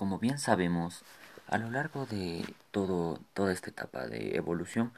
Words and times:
Como 0.00 0.18
bien 0.18 0.38
sabemos, 0.38 1.04
a 1.46 1.58
lo 1.58 1.70
largo 1.70 2.06
de 2.06 2.42
todo, 2.70 3.20
toda 3.34 3.52
esta 3.52 3.68
etapa 3.68 4.06
de 4.06 4.34
evolución, 4.34 4.94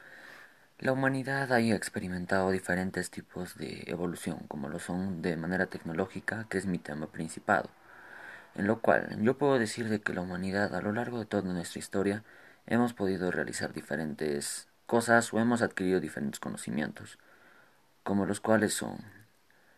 la 0.79 0.93
humanidad 0.93 1.51
ha 1.51 1.59
experimentado 1.59 2.51
diferentes 2.51 3.11
tipos 3.11 3.57
de 3.57 3.83
evolución, 3.87 4.45
como 4.47 4.69
lo 4.69 4.79
son 4.79 5.21
de 5.21 5.35
manera 5.35 5.65
tecnológica, 5.65 6.45
que 6.49 6.57
es 6.57 6.67
mi 6.67 6.77
tema 6.77 7.07
principal. 7.07 7.69
En 8.55 8.65
lo 8.65 8.79
cual 8.79 9.21
yo 9.21 9.37
puedo 9.37 9.59
decir 9.59 9.89
de 9.89 9.99
que 9.99 10.13
la 10.13 10.21
humanidad 10.21 10.73
a 10.73 10.81
lo 10.81 10.93
largo 10.93 11.19
de 11.19 11.25
toda 11.25 11.51
nuestra 11.51 11.79
historia 11.79 12.23
hemos 12.65 12.93
podido 12.93 13.29
realizar 13.29 13.73
diferentes 13.73 14.69
cosas 14.85 15.33
o 15.33 15.39
hemos 15.41 15.61
adquirido 15.61 15.99
diferentes 15.99 16.39
conocimientos, 16.39 17.19
como 18.03 18.25
los 18.25 18.39
cuales 18.39 18.73
son 18.73 18.99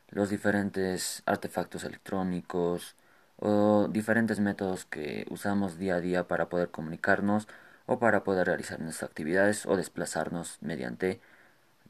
los 0.10 0.30
diferentes 0.30 1.23
artefactos 1.26 1.84
electrónicos, 1.84 2.96
o 3.38 3.88
diferentes 3.90 4.40
métodos 4.40 4.86
que 4.86 5.26
usamos 5.30 5.78
día 5.78 5.96
a 5.96 6.02
día 6.02 6.28
para 6.28 6.48
poder 6.50 6.70
comunicarnos 6.70 7.48
o 7.86 8.00
para 8.00 8.24
poder 8.24 8.48
realizar 8.48 8.80
nuestras 8.80 9.10
actividades 9.10 9.66
o 9.66 9.76
desplazarnos 9.76 10.57
mediante 10.62 11.20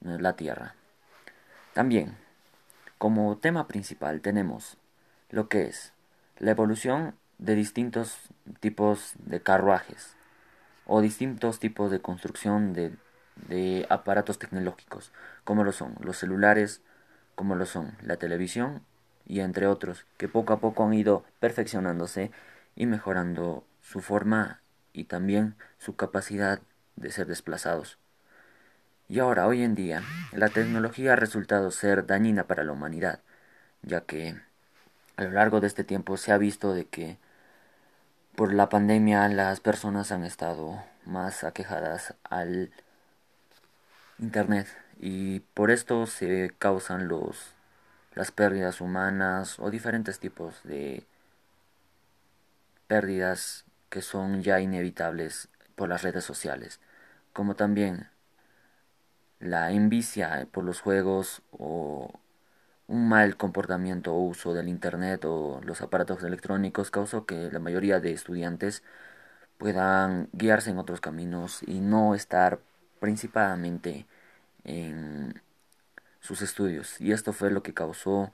la 0.02 0.36
Tierra. 0.36 0.76
También, 1.74 2.18
como 2.98 3.38
tema 3.38 3.68
principal 3.68 4.22
tenemos 4.22 4.78
lo 5.30 5.48
que 5.50 5.64
es 5.64 5.94
la 6.40 6.52
evolución 6.52 7.16
de 7.38 7.56
distintos 7.56 8.18
tipos 8.60 9.14
de 9.20 9.42
carruajes 9.42 10.16
o 10.86 11.02
distintos 11.02 11.60
tipos 11.60 11.92
de 11.92 12.00
construcción 12.00 12.74
de, 12.74 12.94
de 13.48 13.86
aparatos 13.90 14.40
tecnológicos, 14.40 15.12
como 15.44 15.64
lo 15.64 15.72
son 15.72 15.96
los 16.00 16.18
celulares, 16.18 16.82
como 17.36 17.56
lo 17.56 17.66
son 17.66 17.96
la 18.02 18.18
televisión 18.18 18.82
y 19.28 19.40
entre 19.40 19.68
otros, 19.68 20.06
que 20.18 20.28
poco 20.28 20.54
a 20.54 20.60
poco 20.60 20.86
han 20.86 20.94
ido 20.94 21.24
perfeccionándose 21.40 22.32
y 22.76 22.86
mejorando 22.86 23.66
su 23.82 24.02
forma 24.02 24.62
y 24.94 25.06
también 25.06 25.56
su 25.78 25.96
capacidad 25.96 26.60
de 26.96 27.12
ser 27.12 27.28
desplazados. 27.28 27.98
Y 29.08 29.20
ahora, 29.20 29.48
hoy 29.48 29.64
en 29.64 29.76
día, 29.76 30.02
la 30.32 30.50
tecnología 30.50 31.14
ha 31.14 31.16
resultado 31.16 31.70
ser 31.72 32.06
dañina 32.06 32.46
para 32.46 32.64
la 32.64 32.72
humanidad, 32.72 33.20
ya 33.84 34.02
que 34.02 34.36
a 35.18 35.24
lo 35.24 35.32
largo 35.32 35.62
de 35.62 35.68
este 35.68 35.84
tiempo 35.84 36.18
se 36.18 36.32
ha 36.32 36.38
visto 36.38 36.74
de 36.74 36.86
que 36.86 37.18
por 38.36 38.54
la 38.54 38.68
pandemia 38.68 39.28
las 39.30 39.60
personas 39.60 40.12
han 40.12 40.24
estado 40.26 40.84
más 41.06 41.44
aquejadas 41.44 42.16
al 42.24 42.72
Internet 44.20 44.68
y 45.00 45.42
por 45.54 45.72
esto 45.72 46.06
se 46.08 46.52
causan 46.58 47.08
los 47.08 47.55
las 48.16 48.32
pérdidas 48.32 48.82
humanas 48.82 49.60
o 49.60 49.70
diferentes 49.70 50.20
tipos 50.20 50.64
de 50.64 51.06
pérdidas 52.88 53.66
que 53.90 54.02
son 54.02 54.42
ya 54.42 54.60
inevitables 54.60 55.50
por 55.76 55.90
las 55.90 56.02
redes 56.04 56.24
sociales, 56.24 56.80
como 57.34 57.56
también 57.56 58.10
la 59.40 59.72
envicia 59.72 60.48
por 60.52 60.64
los 60.64 60.82
juegos 60.82 61.42
o 61.52 62.12
un 62.88 63.10
mal 63.10 63.38
comportamiento 63.38 64.14
o 64.14 64.22
uso 64.22 64.54
del 64.54 64.70
Internet 64.70 65.26
o 65.26 65.62
los 65.64 65.82
aparatos 65.82 66.24
electrónicos 66.24 66.92
causó 66.92 67.26
que 67.26 67.50
la 67.52 67.60
mayoría 67.60 68.00
de 68.00 68.12
estudiantes 68.14 68.84
puedan 69.58 70.30
guiarse 70.34 70.72
en 70.72 70.80
otros 70.80 71.02
caminos 71.02 71.62
y 71.64 71.80
no 71.82 72.16
estar 72.16 72.60
principalmente 73.00 74.06
en 74.64 75.42
sus 76.26 76.42
estudios 76.42 77.00
y 77.00 77.12
esto 77.12 77.32
fue 77.32 77.52
lo 77.52 77.64
que 77.64 77.74
causó 77.74 78.34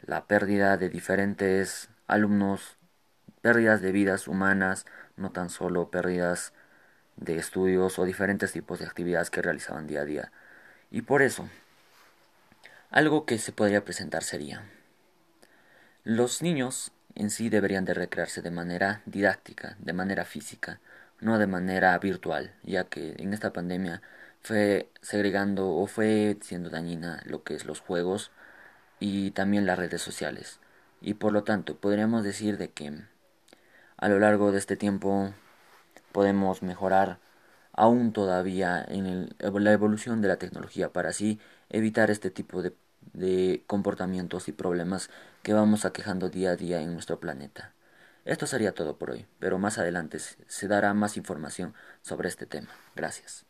la 0.00 0.26
pérdida 0.26 0.76
de 0.76 0.88
diferentes 0.88 1.88
alumnos, 2.06 2.76
pérdidas 3.40 3.80
de 3.80 3.92
vidas 3.92 4.28
humanas, 4.28 4.84
no 5.16 5.30
tan 5.30 5.48
solo 5.50 5.90
pérdidas 5.90 6.52
de 7.16 7.36
estudios 7.36 7.98
o 7.98 8.04
diferentes 8.04 8.52
tipos 8.52 8.78
de 8.78 8.86
actividades 8.86 9.30
que 9.30 9.42
realizaban 9.42 9.86
día 9.86 10.00
a 10.00 10.04
día. 10.04 10.32
Y 10.90 11.02
por 11.02 11.22
eso, 11.22 11.48
algo 12.90 13.26
que 13.26 13.38
se 13.38 13.52
podría 13.52 13.84
presentar 13.84 14.24
sería, 14.24 14.64
los 16.02 16.42
niños 16.42 16.92
en 17.14 17.30
sí 17.30 17.48
deberían 17.48 17.84
de 17.84 17.94
recrearse 17.94 18.42
de 18.42 18.50
manera 18.50 19.02
didáctica, 19.06 19.76
de 19.78 19.92
manera 19.92 20.24
física, 20.24 20.80
no 21.20 21.38
de 21.38 21.46
manera 21.46 21.96
virtual, 21.98 22.54
ya 22.62 22.84
que 22.84 23.14
en 23.18 23.34
esta 23.34 23.52
pandemia 23.52 24.00
fue 24.42 24.90
segregando 25.02 25.70
o 25.70 25.86
fue 25.86 26.38
siendo 26.40 26.70
dañina 26.70 27.22
lo 27.24 27.42
que 27.42 27.54
es 27.54 27.64
los 27.64 27.80
juegos 27.80 28.30
y 28.98 29.32
también 29.32 29.66
las 29.66 29.78
redes 29.78 30.02
sociales. 30.02 30.60
Y 31.00 31.14
por 31.14 31.32
lo 31.32 31.44
tanto, 31.44 31.76
podríamos 31.76 32.24
decir 32.24 32.58
de 32.58 32.70
que 32.70 32.92
a 33.96 34.08
lo 34.08 34.18
largo 34.18 34.52
de 34.52 34.58
este 34.58 34.76
tiempo 34.76 35.32
podemos 36.12 36.62
mejorar 36.62 37.18
aún 37.72 38.12
todavía 38.12 38.84
en 38.86 39.34
la 39.38 39.72
evolución 39.72 40.20
de 40.20 40.28
la 40.28 40.36
tecnología 40.36 40.92
para 40.92 41.10
así 41.10 41.40
evitar 41.70 42.10
este 42.10 42.30
tipo 42.30 42.62
de, 42.62 42.74
de 43.12 43.62
comportamientos 43.66 44.48
y 44.48 44.52
problemas 44.52 45.10
que 45.42 45.54
vamos 45.54 45.84
aquejando 45.84 46.28
día 46.28 46.50
a 46.50 46.56
día 46.56 46.80
en 46.82 46.92
nuestro 46.92 47.20
planeta. 47.20 47.72
Esto 48.24 48.46
sería 48.46 48.74
todo 48.74 48.96
por 48.98 49.10
hoy, 49.10 49.26
pero 49.38 49.58
más 49.58 49.78
adelante 49.78 50.18
se 50.18 50.68
dará 50.68 50.92
más 50.94 51.16
información 51.16 51.74
sobre 52.02 52.28
este 52.28 52.46
tema. 52.46 52.68
Gracias. 52.94 53.49